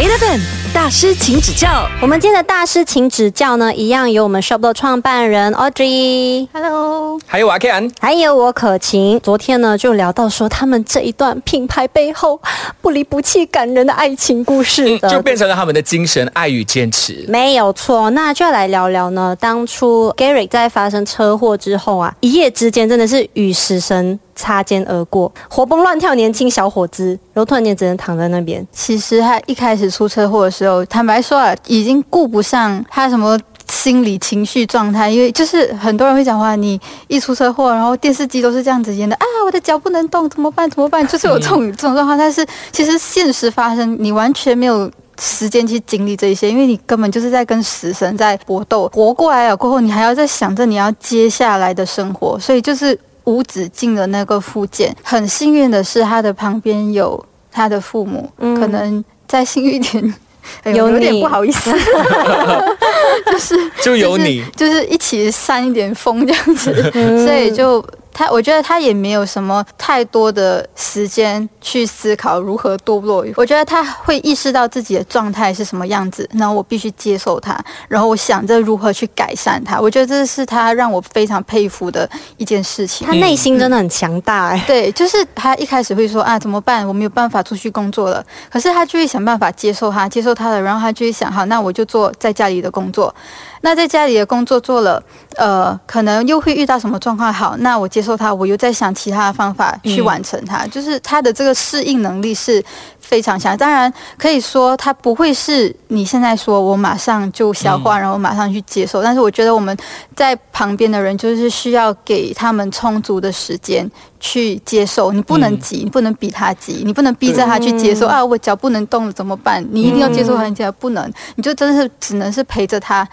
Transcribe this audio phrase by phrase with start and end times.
[0.00, 0.40] Eleven
[0.72, 1.86] 大师，请指教。
[2.00, 9.20] 我们今天的大师请指教呢，一样有我们 Shop 的创办人 Audrey，Hello，还有阿 Ken，还有我可晴。
[9.20, 12.40] 昨天呢，就聊到说他们这一段品牌背后
[12.80, 17.26] 不离不弃、感人的爱情故事的，就变成了他们的精神爱与坚持。
[17.28, 19.36] 没有错，那就要来聊聊呢。
[19.38, 28.66] 当初 Gary 在发生车祸之后啊，一夜之间真的是与死神擦肩而过，活蹦乱跳年轻小伙子，然后突然间只能躺在那边。
[28.72, 33.38] 其实他一开始出车祸的时候，坦白说啊，已经顾不上他什么。
[33.70, 40.68] 心理情绪状态，因为就是很多人会讲话，你一出车祸，然后电视机都是这样子演的啊，我的脚不能动，怎么办？
[40.68, 41.06] 怎么办？
[41.06, 42.18] 就是有这种、这种状况。
[42.18, 44.90] 但是其实现实发生，你完全没有
[45.20, 48.90] 时间去经历这一些，因为你根本就是在跟死神在搏斗。
[48.92, 54.94] 活过来了过后，你还要在想着你要接下来的生活，所以就是无止境的那个复健。
[55.02, 60.14] 很幸运的是，他的旁边有他的父母，嗯可能再幸运一点。
[60.64, 61.70] 哎有有点不好意思，
[63.30, 67.84] 就是就有你，就是、就是一起扇一点风这样子，嗯所以就
[68.20, 73.24] 他，我觉得他也没有什么太多的时间去思考如何堕落。
[73.34, 79.80] 我觉得他会意识到自己的状态是什么样子，然后我必须接受他，然后我想着如何去改善他。
[79.80, 83.06] 我觉得这是他让我非常佩服的一件事情。
[83.06, 86.86] 他内心真的很强大哎、对，就是他一开始会说啊，怎么办？
[86.86, 88.22] 我没有办法出去工作了。
[88.52, 93.14] 可是他就会想办法接受他，接受他的，然后他就会想，好，那我就做在家里的工作。
[93.62, 95.02] 那在家里的工作做了，
[95.36, 97.32] 呃，可能又会遇到什么状况？
[97.32, 100.66] 好，那我接受它，我又在想其他的方法去完成它。
[100.68, 102.64] 就是他的这个适应能力是
[102.98, 103.56] 非常强。
[103.56, 109.02] 当然，可以说他不会是你现在说我马上就消化，然后马上去接受。
[109.02, 109.76] 但是我觉得我们
[110.16, 113.88] 在旁边的人就是需要给他们充足的时间
[114.20, 115.10] 去接受。
[115.10, 118.24] 你不能急，你不能逼他急，你不能逼着他去接受啊！
[118.24, 119.66] 我脚不能动了怎么办？
[119.72, 123.08] 你一定要接受他，你讲不能，你就真的是只能是陪着他。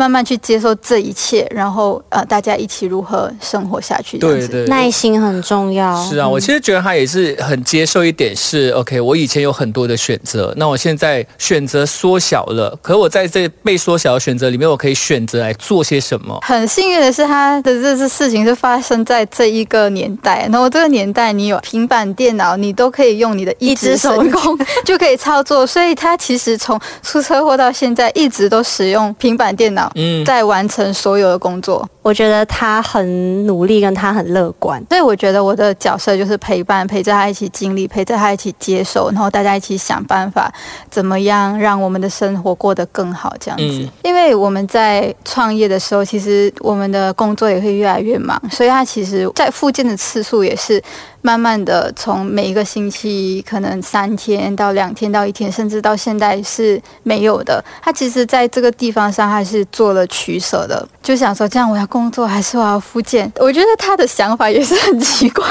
[0.00, 4.16] 慢慢去接受这一切，然后呃，大家一起如何生活下去？
[4.16, 6.00] 这样子对对，耐心很重要。
[6.04, 16.38] 是啊，我其实觉得他也是很接受一点是，OK，我以前有很多的选择，那我现在选择缩小了，可我在这被缩小的选择里面，我可以选择来做些什么。
[16.42, 31.88] 很幸运的是，他的这次事情是发生在这一个年代，然后这个年代你有平板电脑，你都可以用你的一指神功就可以操作，所以他其实从出车祸到现在一直都使用平板电脑，嗯，在完成所有的工作。
[32.02, 34.82] 我觉得他很努力，跟他很乐观。
[34.88, 40.50] 所以我觉得我的角色就是陪伴，陪着他一起经历，陪着他一起接受，然后大家一起想办法，
[40.90, 43.64] 怎么样让我们的生活过得更好，这样子。
[43.64, 50.82] 嗯因为我们在创业的时候，其实我们的工作也会越来越忙，所以他其实在复健的次数也是
[51.22, 57.62] 慢慢的从每一个星期可能三天到两天到一天，甚至到现在是没有的。
[57.82, 63.30] 他其实在这个地方上还是做了取舍的，就想说这样我要工作还是我要复健？
[63.36, 65.44] 我觉得他的想法也是很奇怪。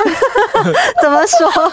[1.02, 1.72] 怎么说？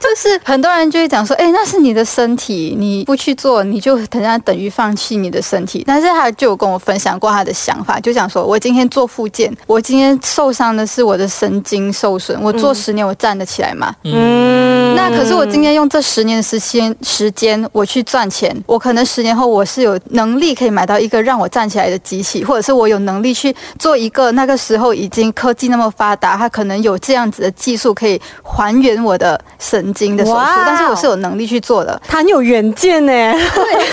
[0.00, 5.82] 就是很多人就会讲说，哎、那是你的身体，你不去做，你就等下等于放弃你的身体。
[5.86, 13.94] 但是他就有跟我分享过他的想法，就讲说我今天做复健，我今天受伤的是我的神经受损，我做十年我站得起来吗？
[14.04, 32.00] 嗯，那可是我今天用这十年的时间时间，我去赚钱，我可能十年后我是有能力可以买到一个让我站起来的机器，或者是我有能力去做一个那个时候已经科技那么发达，它可能有这样子的技术可以还原我的神经的手术但是我是有能力去做的。
[32.06, 33.12] 他很有远见呢。
[33.12, 33.86] 对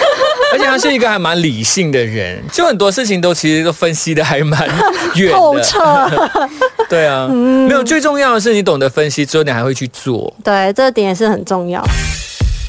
[0.51, 4.67] 而且他是一个还蛮理性的人，就很多事情都其实都分析的还蛮
[5.15, 5.37] 远的。
[5.37, 5.79] 透彻，
[6.91, 10.33] 对啊，没有最重要的是你懂得分析之后，你还会去做。
[10.43, 11.83] 对，这点也是很重要。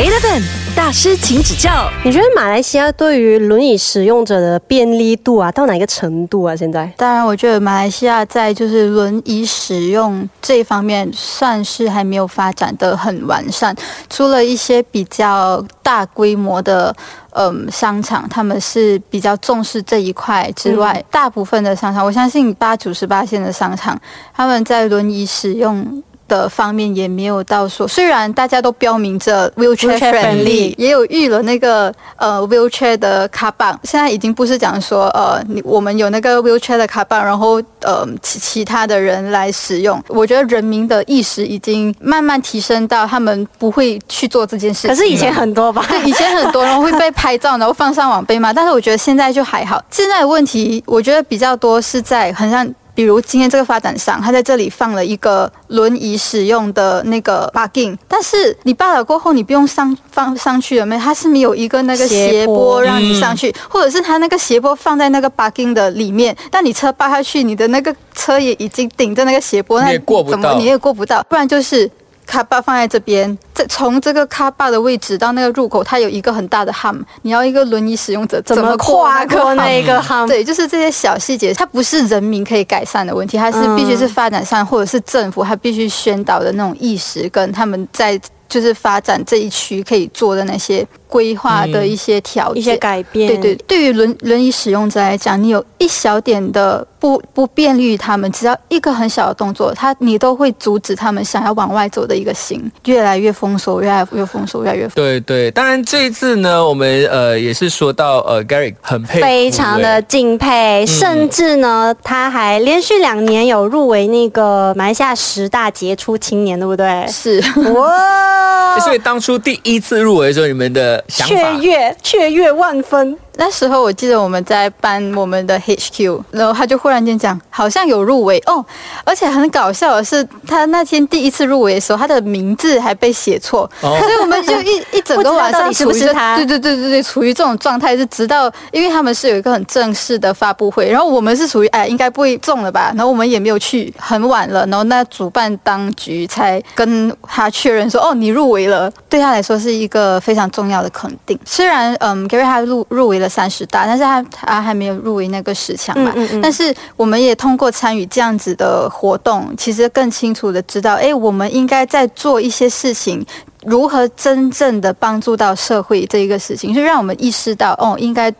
[0.00, 0.42] Eleven
[0.74, 1.86] 大师，请指教。
[2.02, 6.56] 你觉得马来西亚对于轮椅使用者的便利度啊，到哪一个程度啊？
[6.56, 6.90] 现在？
[6.96, 13.76] 当然，我觉得马来西亚在就是轮椅使用这一方面，算是还没有发展的很完善。
[14.08, 16.96] 除了一些比较大规模的
[17.32, 24.00] 嗯商场，他们是比较重视这一块之外，大部分的商场，我相信八九十八线的商场，
[24.32, 26.02] 他们在轮椅使用。
[26.30, 40.00] 的方面也没有到说，虽然大家都标明着 wheelchair friendly friendly，也有预了那个呃 wheelchair 的卡棒，现在已经不是讲说呃你我们有那个 wheelchair 的卡棒，然后呃其其他的人来使用。
[40.06, 44.90] 我觉得人民的意识已经慢慢提升到他们不会去做这件事情。
[44.90, 45.84] 可是以前很多吧？
[45.88, 49.82] 对，以前很多然后会被拍照，然后放上网被骂，但是我觉得现在就还好。
[49.90, 52.66] 现在的问题，我觉得比较多是在很像。
[53.00, 60.98] 比如今天这个发展商，他在这里放了一个轮椅使用的那个 bugging，但是你罢了过后，你不用上放上去了没？
[60.98, 71.24] 它是没有一个那个斜坡让你上去，或者是它那个斜坡放在那个 bugging 的里面，但你车扒下去，你的那个车也已经顶着那个斜坡，那你也过不到怎么你也过不到？
[71.26, 71.90] 不然就是。
[72.30, 80.28] 卡巴放在这边，这从这个卡巴的位置到那个入口，它有一个很大的 hum，你要一个轮椅使用者怎么跨过那个 hum？
[80.28, 88.18] 对，就是这些小细节，它不是人民可以改善的问题，它是必须是发展商或者是政府，它必须宣导的那种意识，跟他们在
[88.50, 93.28] 就是发展这一区可以做的那些规划的一些条件、一些改变。
[93.28, 105.02] 对对，对于轮轮椅使用者来讲，你有一小点的不不便利于他们，只要一个很小的动作，他你都会阻止他们想要往外走的一个心，越来越封锁，越来越封锁，越来越封锁。
[105.02, 117.06] 对对，当然这一次呢，我们呃也是说到呃 Gary 很佩服非常的欸敬佩，甚至呢，他还连续两年有入围那个马来西亚十大杰出青年，对不对？
[117.08, 117.40] 是，
[117.72, 118.39] 哇欸
[118.80, 123.16] 所以当初第一次入围的时候，你们的想法雀跃，雀跃万分。
[123.40, 128.62] 那时候我记得我们在办我们的 HQ，然后他就忽然间讲，好像有入围哦，
[129.02, 151.38] 而且很搞笑的是，他那天第一次入围的时候，他的名字还被写错，哦所以我们就一 一整个晚上不知道到底是不是处于他对对对对对，处于这种状态，是直到因为他们是有一个很正式的发布会，然后我们是属于哎应该不会中了吧，然后我们也没有去，很晚了，然后那主办当局才跟他确认说，哦你入围了，对他来说是一个非常重要的肯定。
[151.46, 156.40] 虽然嗯 Gary 他入入围了三十大，但是他他还没有入围那个十强嘛，嗯嗯嗯。
[156.42, 163.24] 但是我们也通过参与这样子的活动，其实更清楚的知道，哎，我们应该在做一些事情，
[163.64, 168.32] 如何真正的帮助到社会这一个事情，就让我们意识到，哦，应该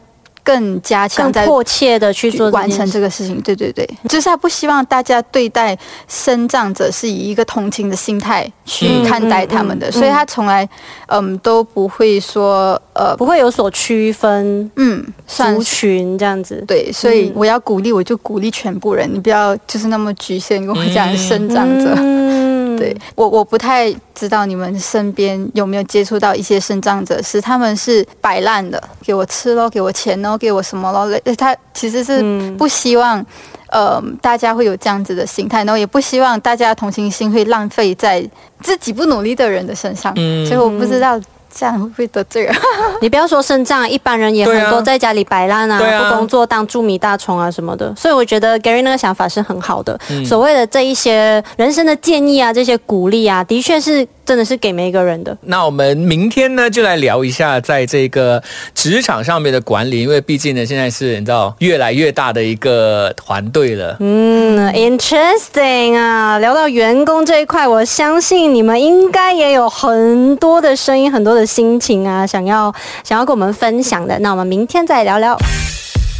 [0.42, 3.10] 更加强迫切的去做完成这个。
[3.10, 3.40] 事情。
[3.42, 5.76] 对对对，就是他不希望大家对待
[6.06, 10.68] 生长者是以一个同情的心态去嗯看待他们的，所以他从来
[11.08, 15.62] 嗯都不会说呃不会有所区分嗯算族。
[15.62, 16.62] 群这样子。
[16.66, 21.92] 对，所以嗯我要鼓励，我就鼓励全部人，你不要就是那么局限跟我讲嗯生长者。
[21.96, 22.49] 嗯
[22.80, 33.24] 对我，我不太知道你们身边有没有接触到一些生长者，是他们是摆烂的，给我吃咯，给我钱咯，给我什么咯，呃他其实是嗯不希望。
[33.72, 38.20] 呃，大家会有这样子的心态，然后也不希望大家同情心会浪费在
[38.60, 41.16] 自己不努力的人的身上，嗯所以我不知道
[41.52, 42.54] 这样会不会得罪人。
[43.02, 47.94] 你不要说生障，一般人也很多在家里摆烂啊，啊不工作当蛀米大虫啊什么的。
[47.96, 49.98] 所以我觉得 Gary 那个想法是很好的。
[50.10, 55.36] 嗯所谓的这一些人生的建议啊，这些鼓励啊，的确是真的是给每一个人的。
[55.40, 58.40] 那我们明天呢，就来聊一下在这个
[58.76, 63.96] 职场上面的管理，因为毕竟呢，现在是你知道越来越大的一个团队了。
[63.98, 66.38] 嗯，interesting 啊！
[66.38, 72.72] 聊到员工这一块，我相信你们应该也有很多的声音、很多的心情啊，想要
[73.02, 74.16] 想要跟我们分享的。
[74.20, 75.36] 那我们明天再聊聊。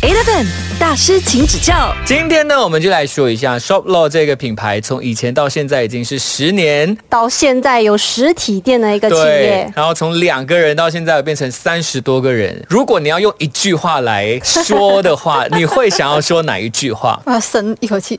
[0.03, 0.47] Eleven
[0.79, 1.95] 大师，请指教。
[2.07, 12.65] 今天呢，我们就来说一下 Shoplo 这个品牌，从以前到现在已经是十年，到现在有实体店的一个企业，，然后从两个人到现在变成三十多个人。
[12.67, 17.21] 如果你要用一句话来说的话， 你会想要说哪一句话？
[17.27, 18.19] 我 要深一口气，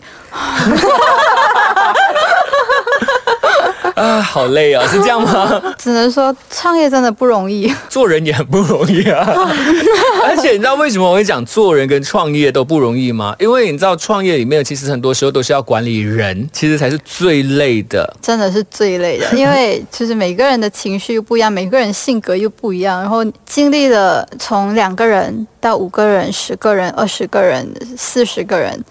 [3.96, 5.62] 啊，好累啊， 是这样吗？
[5.78, 7.72] 只能说创业真的不容易。
[7.90, 9.26] 做人也很不容易啊。
[10.26, 13.36] 而且你知道为什么我会讲做人跟创业都不容易吗？
[13.40, 18.16] 因为你知道创业里面其实很多时候都是要管理人，其实才是最累的。
[18.22, 28.84] 真的是最累的，因为就是每个人的情绪又不一样，每个人性格又不一样，然后经历了从两个人到五个人、十个人、二十个人、四十个人。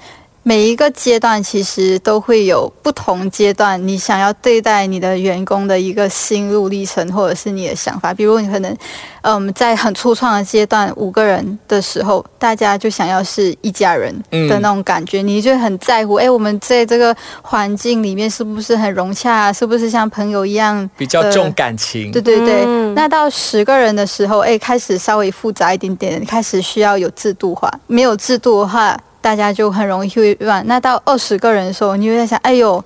[0.42, 8.14] 每一个阶段其实都会有不同阶段，你想要对待你的员工的一个心路历程，或者是你的想法。
[8.14, 8.76] 比如你可能，
[9.20, 27.70] 嗯，在很初创的阶段，五个人的时候，大家就想要是一家人的那种感觉，你就很在乎，哎，我们在这个环境里面是不是很融洽、啊，是不是像朋友一样比较重感情，对对对，嗯那到十个人的时候，哎，开始稍微复杂一点点，开始需要有制度化。
[27.86, 30.66] 没有制度的话，大家就很容易会乱。
[30.66, 32.82] 那到二十个人的时候，你就在想，哎呦。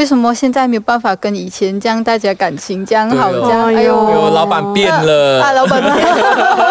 [0.00, 3.30] 为什么现在没有办法跟以前这样大家感情这样好？
[3.30, 5.42] 这样，哎呦老板变了。
[5.42, 5.92] 啊，老板们，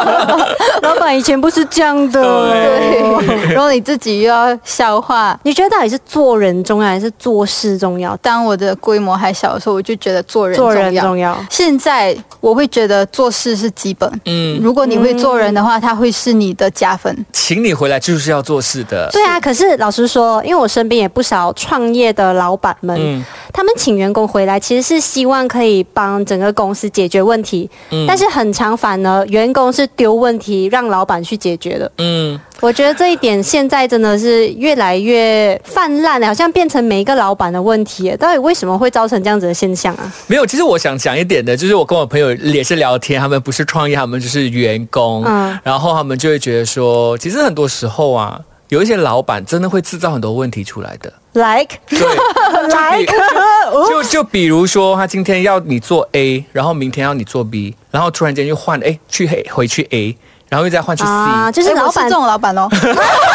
[0.81, 2.19] 老板以前不是这样的。
[2.49, 5.39] 对，然后你自己又要消化。
[5.43, 8.17] 你觉得到底是做人重要还是做事重要？
[8.17, 11.03] 当我的规模还小的时候，我就觉得做人做人重要。
[11.03, 11.45] 重要。
[11.51, 17.15] 现在我会觉得做事是基本，嗯，如果你会做人的话，它会是你的加分。
[17.31, 19.07] 请你回来就是要做事的。
[19.11, 31.91] 对啊，可是老实说，因为我身边也不少创业的老板们，嗯他们请员工回来，其实是希望可以帮整个公司解决问题，嗯但是很常反而，员工是丢问题让老板去解决的。
[31.97, 38.15] 嗯，我觉得这一点现在真的是越来越泛滥了，好像变成每一个老板的问题。
[38.17, 40.13] 到底为什么会造成这样子的现象啊？
[40.27, 40.45] 没有。
[40.45, 51.11] 其实我想讲一点的，就是我跟我朋友也是聊天，他们不是创业，他们就是员工，嗯然后他们就会觉得说，其实很多时候啊，有一些老板真的会制造很多问题出来的。
[51.33, 51.99] Like 对，
[52.67, 53.13] like，
[53.87, 60.17] 就就比如说，他今天要你做 A，然后明天要你做 B，然后突然间又换哎去 A 回去 A，
[60.49, 62.67] 然后又再换去 C，、啊，就是老板哎我是这，种老板哦，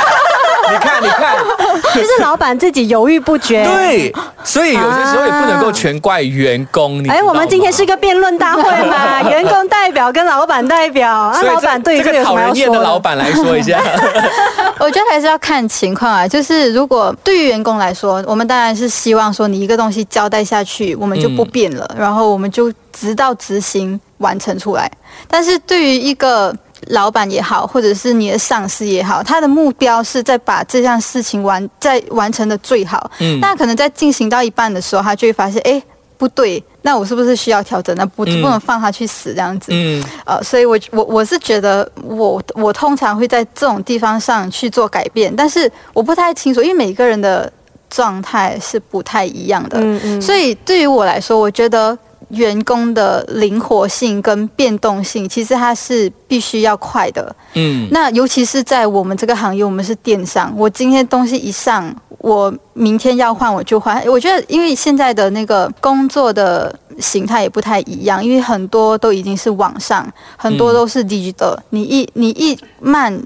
[0.70, 1.36] 你看你看，
[1.94, 3.64] 就是老板自己犹豫不决。。
[3.64, 7.02] 对，所以有些时候也不能够全怪员工。
[7.08, 13.80] 哎，道我们今天吗是个辩论大会嘛， 员工代表跟老板代表，啊，老板对于这个讨人厌的老板来说一下，
[14.78, 16.26] 我觉得还是要看情况啊。
[16.26, 24.90] 就是如果对于员工来说，我们当然是希望说你一个东西交代下去，我们就不变了，然后我们就直到执行完成出来。
[25.28, 26.54] 但是对于一个
[26.88, 33.10] 老板也好，或者是你的上司也好，他的目标是在把这项事情完在完成的最好。
[33.20, 35.82] 嗯那可能在进行到一半的时候，他就会发现，哎，
[36.16, 37.94] 不对，那我是不是需要调整？
[37.96, 39.72] 那不嗯不能放他去死这样子。
[39.72, 47.50] 嗯呃，所以我我我是觉得我我通常会在这种地方上去做改变，但是我不太清楚，因为每个人的
[47.90, 51.96] 状态是不太一样的，嗯嗯，所以对于我来说，我觉得
[52.34, 57.34] 员工的灵活性跟变动性，其实它是必须要快的。
[57.54, 64.04] 嗯，那尤其是在我们这个行业，我们是电商，我今天东西一上，我明天要换我就换。
[64.06, 73.22] 我觉得，因为现在的那个工作的形态也不太一样，因为很多都已经是网上，很多都是 digital、你一你一慢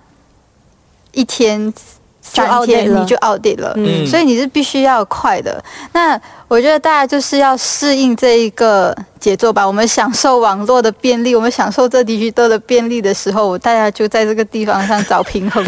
[1.13, 1.73] 一天。
[2.31, 5.63] 三天你就 outdate 了，嗯所以你是必须要快的。
[5.93, 9.67] 那我觉得大家就是要适应这一个节奏吧。
[9.67, 15.65] 我们享受网络的便利，我们享受这 digital 的便利的时候，大家就在这个地方上找平衡。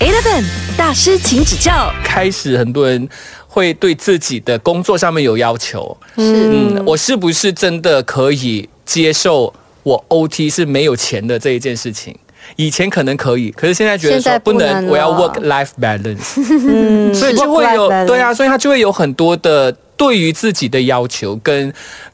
[0.00, 0.44] Eleven
[0.78, 1.92] 大师，请指教。
[2.02, 3.06] 开始很多人
[3.46, 12.16] 会对自己的工作上面有要求，是，嗯，我是不是真的可以接受我 OT 是没有钱的这一件事情？
[12.56, 16.34] 以前可能可以，可是现在觉得说不能，我要 work life balance，
[16.68, 21.70] 嗯，所以就会有对啊，所以他就会有很多的对于自己的要求跟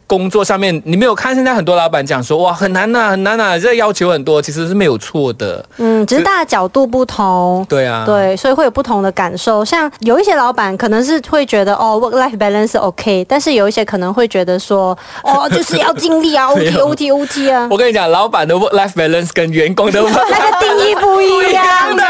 [0.09, 7.65] 工作上面，你没有看现在很多老板讲说哇很难呐、很难呐、这要求很多，其实是没有错的，嗯，只是大家角度不同。
[7.69, 9.65] 对啊，对，所以会有不同的感受。
[9.65, 22.03] 像有一些老板可能是会觉得哦，work life balance OK，但是有一些可能会觉得说，哦， 就是要尽力啊 OT OT OT 啊，我跟你讲，老板的 work life balance 跟员工的 那个定义不一样 的，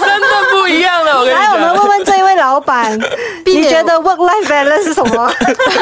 [0.00, 1.18] 真的不一样了。
[1.18, 2.04] 我跟你来，我们问，问
[2.52, 2.98] 老板，
[3.46, 5.32] 你觉得 work life balance 是什么？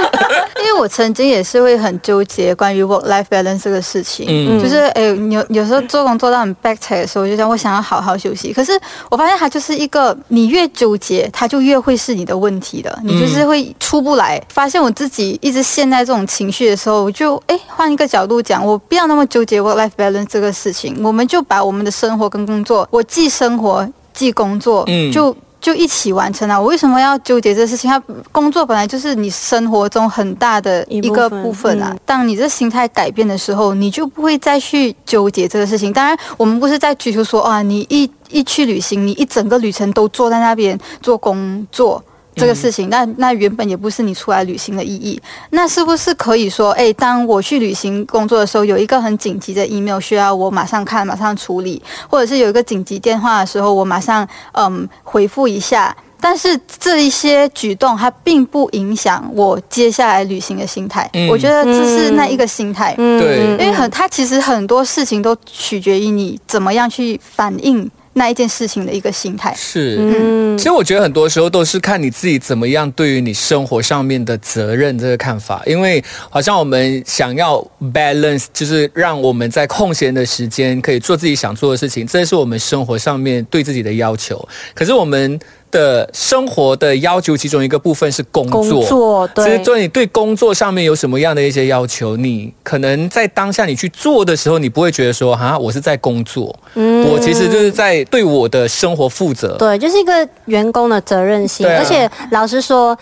[0.62, 8.78] 因为我曾经也是会很纠结关于 work life balance 这个事情，嗯就是哎，有有时候做工做到很 back 的时候，我就想我想要好好休息，可是
[9.10, 14.40] 我发现它就是一个你越纠结，它就越会是你的问题的，你就是会出不来。
[14.52, 25.34] 发现我自己一直陷在这种情绪的时候，我就哎换一个角度讲，我不要那么纠结 work life balance 这个事情，我们就把我们的生活跟工作，我既生活既工作，嗯就。
[25.60, 26.58] 就一起完成啊！
[26.58, 27.90] 我为什么要纠结这个事情？
[27.90, 28.02] 它
[28.32, 31.90] 工作本来就是你生活中很大的一个部分啊。
[31.92, 35.92] 嗯当你这心态改变的时候，你就不会再去纠结这个事情。
[35.92, 42.02] 当然，我们不是在追求说啊，你一一去旅行，你一整个旅程都坐在那边做工作。
[42.40, 45.20] 这个事情，那那原本也不是你出来旅行的意义。
[45.50, 55.94] 那是不是可以说，哎，当我去旅行工作的时候，有一个很紧急的 email 需要我马上看、马上处理，或者是有一个紧急电话的时候，我马上嗯回复一下。
[56.22, 61.08] 但是这一些举动，它并不影响我接下来旅行的心态。
[61.14, 62.94] 嗯我觉得这是那一个心态。
[62.98, 69.54] 嗯对因为很，它其实很多事情都取决于你怎么样去反应那一件事情的一个心态。
[69.56, 69.96] 是。
[69.98, 84.46] 嗯其实我觉得很多时候都是看你自己怎么样对于你生活上面的责任这个看法，因为好像我们想要 balance，就是让我们在空闲的时间可以做自己想做的事情，这是我们生活上面对自己的要求。
[84.74, 88.60] 可是我们的生活的要求，其中一个部分是工作。
[88.60, 92.16] 工作其实，对，对你对工作上面有什么样的一些要求？
[92.16, 99.56] 你可能在当下你去做的时候，你不会觉得说，哈，我是在工作，嗯我其实就是在对我的生活负责。
[99.58, 101.66] 对，就是一个员工的责任心。
[101.66, 102.96] 对啊而且老实说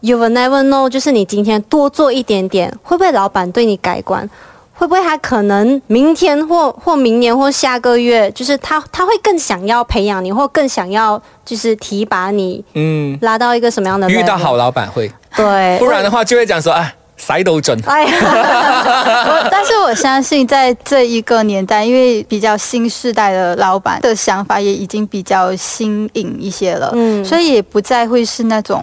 [0.00, 4.28] ，you will never know，就是你今天多做一点点，会不会老板对你改观？
[4.80, 17.78] 会不会他可能明天或或明年或下个月，就是他他会更想要培养你，或更想要就是提拔你，嗯，拉到一个什么样的遇到好老板会，对，不然的话就会讲说，哎，谁都准。
[17.84, 18.10] 哎呀，
[19.28, 27.22] 我 但是我相信，在这一个年代，因为比较新时代的老板的想法也已经比较新颖一些了，嗯。
[27.22, 28.82] 所以也不再会是那种。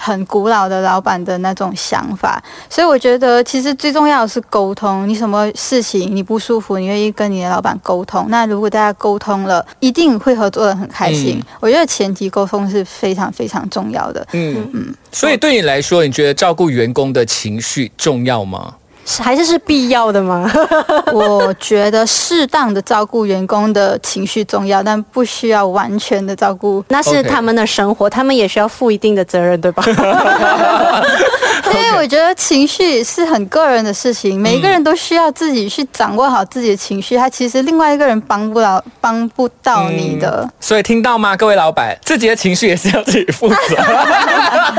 [0.00, 2.40] 很古老的老板的那种想法，
[2.70, 5.08] 所以我觉得其实最重要的是沟通。
[5.08, 8.26] 你什么事情你不舒服，你愿意跟你的老板沟通。
[8.28, 11.38] 那如果大家沟通了，一定会合作的很开心。
[11.38, 14.24] 嗯我觉得前提沟通是非常非常重要的。
[14.32, 18.74] 嗯嗯，所以对你来说，你觉得照顾员工的情绪重要吗？
[19.08, 20.48] 是还是是必要的吗？
[21.12, 26.84] 我觉得适当的照顾员工的情绪重要，但不需要完全的照顾。
[26.88, 29.82] 那是他们的生活，他们也需要负一定的责任，对吧？
[31.72, 37.16] 因为我觉得情绪是很个人的事情，每一个人都需要自己去掌握好自己的情绪。
[37.16, 40.48] 他其实另外一个人帮不了、帮不到你的。
[40.60, 43.56] 所以听到吗，各位老板，自己的情绪也是要自己负责。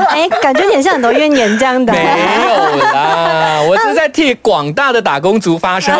[0.08, 1.92] 哎，感觉你像很多怨言这样的。
[1.92, 5.94] 没有啦，我是在替广大的打工族发声。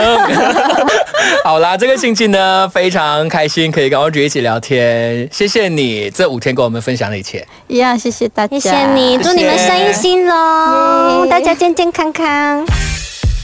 [1.42, 7.46] 好啦，这个星期呢非常开心，可以跟 Audrey 一起聊天，谢谢你这五天跟我们分享的一切。
[7.66, 12.62] 一样，谢谢大家，谢谢你，祝你们生意兴隆，大家健健康康。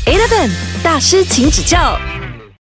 [0.05, 0.51] Eleven
[0.85, 1.99] 大师，请指教。